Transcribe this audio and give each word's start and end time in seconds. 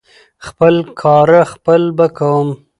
خپل 0.45 0.75
کاره 1.01 1.41
خپل 1.53 1.81
به 1.97 2.07
کوم. 2.17 2.47